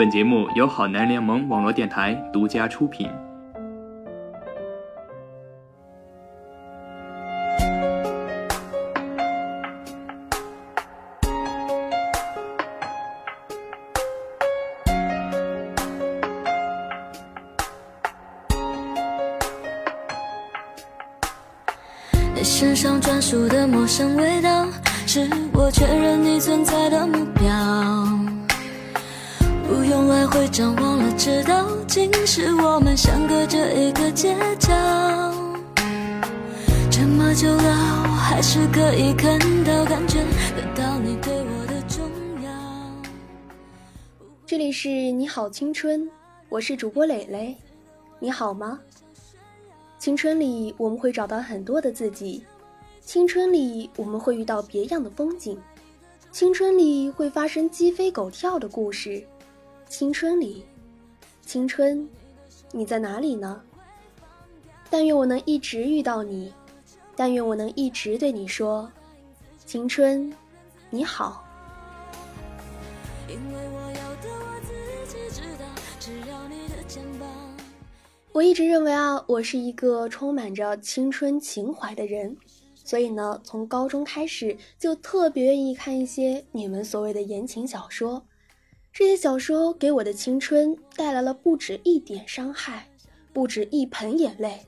[0.00, 3.06] 本节目由好男联盟网络电台独家出品。
[22.34, 24.66] 你身上专属的陌生味道，
[25.06, 28.29] 是我确认你存在的目标。
[29.90, 34.72] 用来回张望了，知道竟是我们相隔着一个街角。
[36.88, 40.20] 这么久了，我还是可以看到、感觉
[40.54, 42.08] 得到你对我的重
[42.40, 42.50] 要。
[44.46, 46.08] 这里是你好青春，
[46.48, 47.56] 我是主播蕾蕾，
[48.20, 48.78] 你好吗？
[49.98, 52.44] 青春里我们会找到很多的自己，
[53.00, 55.60] 青春里我们会遇到别样的风景，
[56.30, 59.20] 青春里会发生鸡飞狗跳的故事，
[59.90, 60.64] 青春里，
[61.44, 62.08] 青春，
[62.70, 63.60] 你在哪里呢？
[64.88, 66.54] 但愿我能一直遇到你，
[67.16, 68.88] 但愿我能一直对你说，
[69.66, 70.32] 青春，
[70.90, 71.44] 你好。
[73.28, 75.66] 因为我要的我自己知道，
[75.98, 77.28] 只要你的肩膀。
[78.30, 82.36] 我一直认为啊，我是一个充满着青春情怀的人，
[82.76, 88.24] 所以呢，从高中开始就特别愿意看一些你们所谓的言情小说。
[88.92, 92.86] 这些小说给我的青春带来了不止一点伤害，
[93.32, 94.60] 不止一盆眼泪，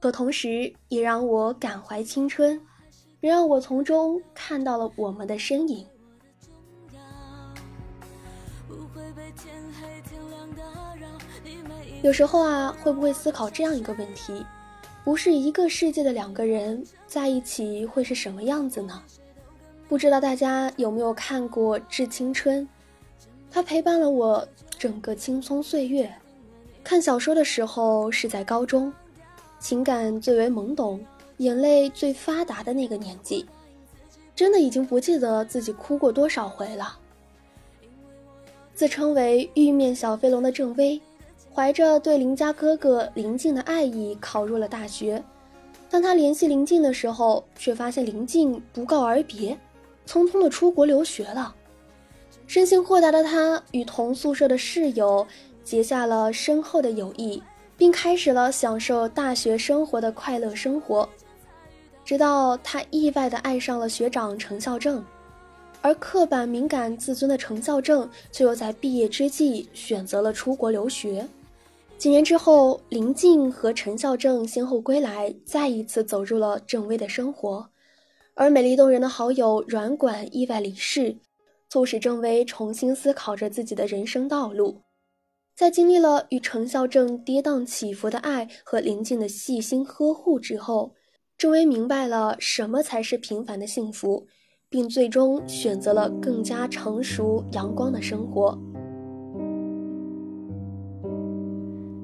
[0.00, 2.58] 可同时也让我感怀青春，
[3.20, 5.84] 也让我从中看到了我们的身影。
[12.02, 14.46] 有时候啊，会不会思考这样一个问题：
[15.04, 19.02] 不是一个世界的两个人在一起会是什么样子呢？
[19.88, 22.62] 不知道大家有没有看过《致青春》？
[23.52, 26.12] 它陪伴了我整个青葱岁月。
[26.82, 28.92] 看小说的时候是在高中，
[29.60, 30.98] 情感最为懵懂、
[31.36, 33.44] 眼泪最发达的那个年纪，
[34.34, 36.98] 真的已经不记得自己哭过多少回了。
[38.74, 41.00] 自称为玉面小飞龙的郑薇。
[41.54, 45.22] 怀着对邻家哥哥林静的爱意考入了大学，
[45.90, 49.54] 当他联系林静的时候，却发现林静不告而别，
[50.06, 51.54] 匆匆的出国留学了。
[52.46, 55.26] 生性豁达的他与同宿舍的室友
[55.64, 57.42] 结下了深厚的友谊，
[57.76, 61.08] 并开始了享受大学生活的快乐生活。
[62.04, 65.02] 直到他意外的爱上了学长程孝正，
[65.80, 71.26] 而刻板敏感自尊的程孝正却又在毕业之际选择了出国留学。
[71.96, 77.64] 几年之后，林静和陈孝正先后归来，再一次走入了郑薇的生活。
[78.34, 81.16] 而美丽动人的好友阮管意外离世，
[81.72, 84.82] 促使郑薇重新思考着自己的人生道路。
[85.56, 90.92] 在经历了与程孝正跌宕起伏的爱和林静的细心呵护之后，
[91.38, 94.26] 郑薇明白了什么才是平凡的幸福，
[94.68, 98.50] 并最终选择了更加成熟阳光的生活。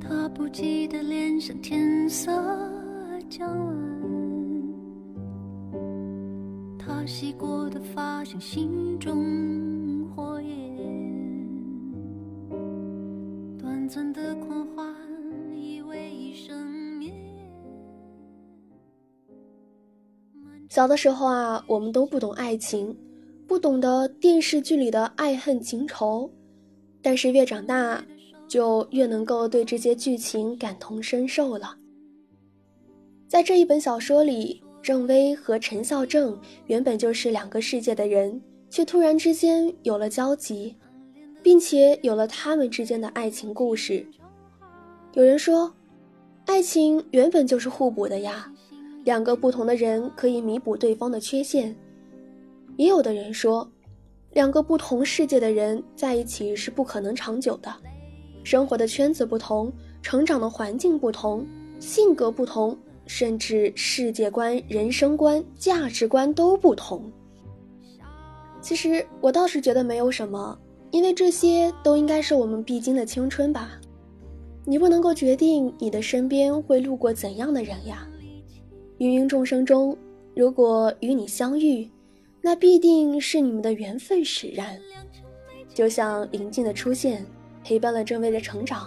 [0.00, 2.32] 他不记得脸上天色
[3.30, 3.81] 将晚，
[7.06, 10.76] 洗过的发像心中火焰，
[13.58, 14.94] 短暂的狂欢
[15.54, 16.64] 以为一生
[16.98, 17.12] 眠。
[20.68, 22.96] 小的时候啊，我们都不懂爱情，
[23.46, 26.30] 不懂得电视剧里的爱恨情仇，
[27.02, 28.02] 但是越长大，
[28.46, 31.76] 就越能够对这些剧情感同身受了。
[33.26, 40.76] 在这一本小说里，郑薇和陈孝正原本就是两个世界的人，却突然之间有了交集，
[41.40, 44.04] 并且有了他们之间的爱情故事。
[45.12, 45.72] 有人说，
[46.46, 48.52] 爱情原本就是互补的呀。
[49.04, 51.74] 两个不同的人可以弥补对方的缺陷，
[52.76, 53.68] 也有的人说，
[54.32, 57.72] 两个不同世界的人在一起是不可能长久的。
[58.44, 61.46] 生活的圈子不同，成长的环境不同，
[61.78, 62.76] 性格不同，
[63.14, 67.12] 甚至世界观、人生观、价值观都不同。
[68.62, 70.58] 其实我倒是觉得没有什么，
[70.90, 73.78] 因为这些都应该是我们必经的青春吧。
[74.64, 78.08] 你不能够决定你的身边会路过怎样的人呀。
[78.96, 79.94] 芸芸众生中，
[80.34, 81.86] 如果与你相遇，
[82.40, 84.80] 那必定是你们的缘分使然。
[85.74, 87.22] 就像林静的出现，
[87.62, 88.86] 陪伴了郑薇的成长；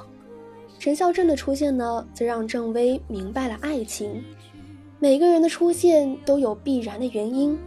[0.77, 4.24] 陈孝正的出现呢，则让郑薇明白了爱情。
[5.00, 7.57] 每个人的出现都有必然的原因，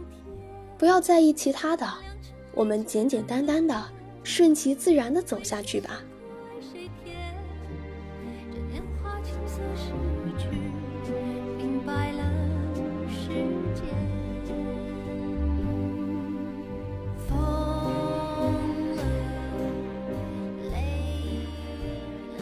[0.77, 1.85] 不要在意其他的，
[2.53, 3.85] 我们简简单单的
[4.23, 6.01] 顺其自然的走下去吧。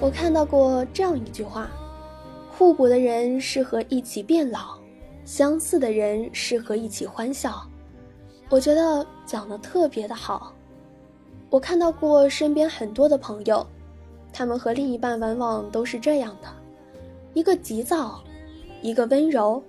[0.07, 1.69] 我看到过这样一句话：
[2.49, 4.77] 互补的人适合一起变老，
[5.25, 7.61] 相似的人适合一起欢笑。
[8.49, 10.53] 我觉得讲的特别的好。
[11.49, 13.67] 我看到过身边很多的朋友，
[14.31, 16.47] 他们和另一半往往都是这样的：
[17.33, 18.23] 一个急躁，
[18.81, 19.61] 一个温柔，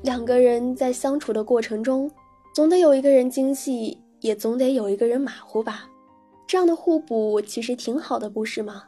[0.00, 2.10] 两个人在相处的过程中，
[2.54, 5.86] 总得有一个人精细，也总得有一个人马虎吧。
[6.46, 8.84] 这样的互补其实挺好的，不是吗？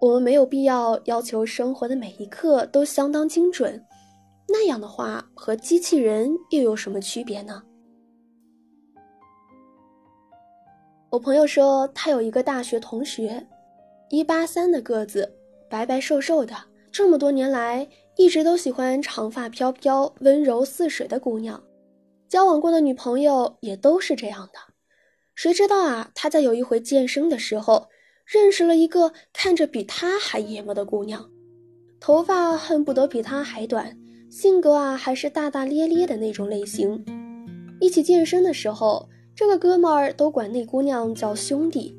[0.00, 3.82] 我们没有必要要求生活的每一刻都相当精准，
[4.46, 7.62] 那样的话和机器人又有什么区别呢？
[11.08, 13.46] 我朋友说，他有一个大学同学，
[14.10, 15.32] 一八三的个子，
[15.70, 16.54] 白白瘦瘦的，
[16.92, 21.62] 这么多年来一直都喜欢长发飘飘、温柔似水的姑娘，
[22.28, 24.58] 交往过的女朋友也都是这样的。
[25.34, 27.88] 谁知道啊，他在有一回健身的时候。
[28.24, 31.28] 认识了一个看着比他还爷们的姑娘，
[32.00, 33.96] 头发恨不得比他还短，
[34.30, 37.04] 性格啊还是大大咧咧的那种类型。
[37.80, 41.96] 一起健身的时候，这个哥们儿都管那姑娘叫兄弟，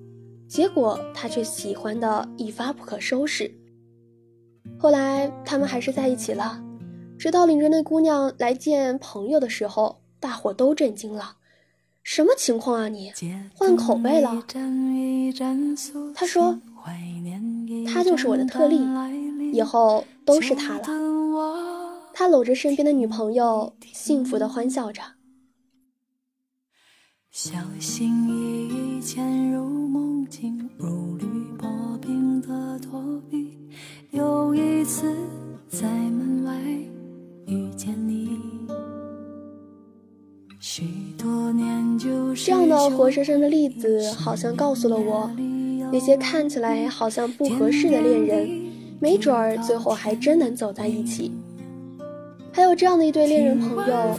[0.47, 3.51] 结果他却喜欢的一发不可收拾。
[4.79, 6.63] 后来他们还是在一起了，
[7.19, 11.37] 直到领着那姑娘来见朋友的时候，大伙都震惊了。
[12.03, 12.87] 什么情况啊？
[12.87, 13.11] 你
[13.53, 14.43] 换口味了？
[16.13, 16.59] 他说
[17.87, 18.79] ：“他就是我的特例，
[19.53, 20.83] 以后都是他了。”
[22.13, 25.01] 他搂着身边的女朋友，幸福的欢笑着。
[27.31, 31.25] 小心翼翼潜入梦境，如履
[31.57, 31.67] 薄
[32.01, 33.57] 冰的躲避。
[34.11, 35.13] 又一次
[35.67, 35.89] 在
[42.89, 45.29] 活生生的例子，好像告诉了我，
[45.91, 48.49] 那些看起来好像不合适的恋人，
[48.99, 51.31] 没准儿最后还真能走在一起。
[52.51, 54.15] 还有这样的一对恋人朋友，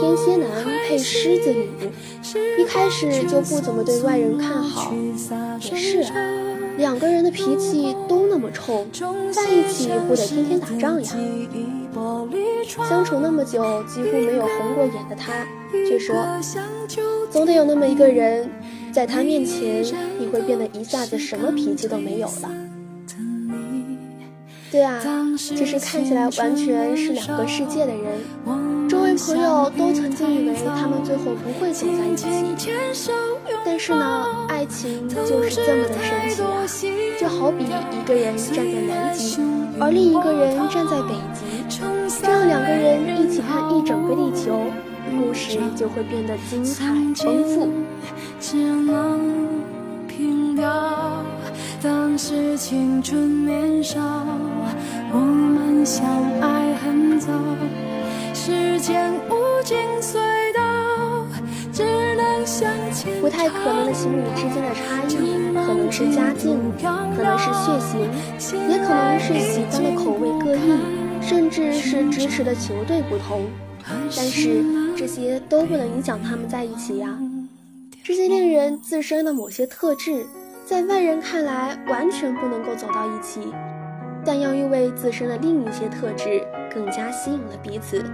[0.00, 0.48] 天蝎男
[0.88, 1.68] 配狮子女，
[2.60, 4.92] 一开始就不怎么对外人看好。
[5.60, 6.04] 也是，
[6.78, 8.86] 两个人的脾气都那么冲，
[9.30, 11.12] 在一起不得天天打仗呀？
[12.88, 15.32] 相处那么久，几乎没有红过眼的他，
[15.88, 16.14] 却说，
[17.30, 18.50] 总得有那么一个人，
[18.92, 19.84] 在他面前，
[20.18, 22.50] 你会变得一下子什么脾气都没有了。
[24.70, 25.00] 对啊，
[25.38, 28.88] 其实看起来完全是两个世界的人。
[28.88, 32.26] 周围朋友都曾经以为他们最后不会走在一起，
[33.68, 36.62] 但是呢，爱情就是这么的神奇啊！
[37.20, 39.40] 就好比一个人站在南极，
[39.80, 44.60] 而另一个人站在北极，这样两个人一起看一整个地球，
[45.10, 46.84] 故事就会变得精彩
[47.16, 47.68] 丰富。
[48.38, 49.20] 只能
[50.06, 50.70] 凭吊
[51.82, 53.98] 当时青春年少。
[55.12, 56.06] 我们相
[56.40, 57.32] 爱很早，
[58.32, 60.45] 时间无尽隧道，只能向前
[63.20, 66.58] 不太可能的情侣之间的差异，可能是家境，
[67.16, 68.00] 可能是血型，
[68.68, 70.78] 也可能是喜欢的口味各异，
[71.20, 73.46] 甚至是支持的球队不同。
[74.16, 74.64] 但是
[74.96, 77.16] 这些都不能影响他们在一起呀。
[78.02, 80.26] 这些恋人自身的某些特质，
[80.64, 83.52] 在外人看来完全不能够走到一起。
[84.24, 88.04] 但又因为自身的另一些特质更加吸引了彼此，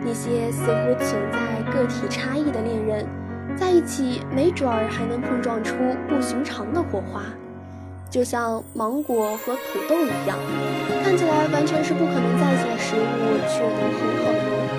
[0.00, 3.06] 那些似乎存在个体差异的恋人，
[3.58, 5.74] 在一起没准儿还能碰撞出
[6.08, 7.22] 不寻常的火花，
[8.10, 10.36] 就像芒果和土豆一样，
[11.02, 13.00] 看起来完全是不可能在一起的食物，
[13.48, 14.76] 却能很好的融合。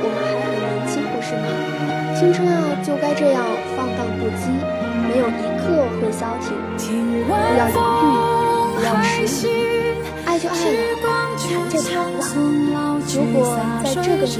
[0.00, 1.48] 我们还很年轻，不是吗？
[2.14, 3.42] 青春啊，就该这样
[3.76, 4.52] 放荡不羁，
[5.08, 6.52] 没有一刻会消停，
[7.26, 8.06] 不要犹豫。
[8.78, 9.50] 不要迟疑，
[10.24, 10.78] 爱就爱了，
[11.36, 12.20] 谈就谈了。
[13.10, 14.38] 如果在这个年纪，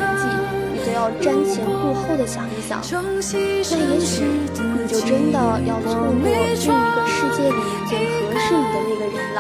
[0.89, 7.93] 你都要瞻前顾后的想一想，那也许你就真的要错过另一个世界里最
[8.25, 9.39] 合适你的那个人了。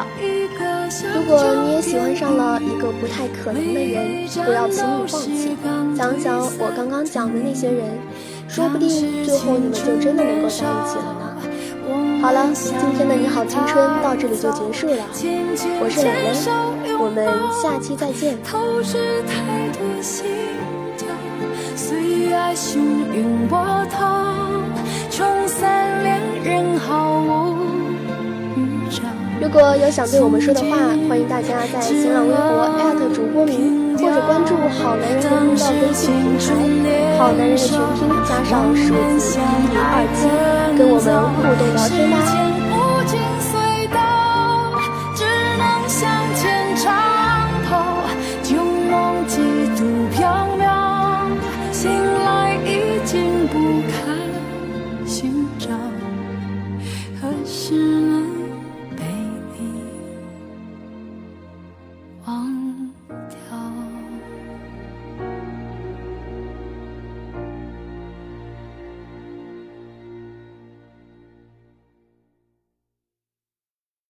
[1.14, 1.32] 如果
[1.64, 5.56] 你也喜欢上了一个不太可能的人，不要轻易放弃。
[5.96, 7.98] 想想我刚刚讲的那些人，
[8.46, 11.24] 说不定最后你们就真的能够在一起了呢。
[12.20, 15.02] 好了，今天的你好青春到这里就结束了。
[15.80, 16.12] 我是蕾
[16.84, 17.26] 蕾，我们
[17.62, 18.36] 下期再见。
[29.40, 30.76] 如果有想对我们说的话，
[31.08, 39.40] 欢迎大家在新浪微博@主播名，或者关注“好男人的频道”微信平台“好男人的群”拼加上数字一
[39.72, 40.28] 零二七，
[40.76, 42.67] 跟我们互动聊天吧。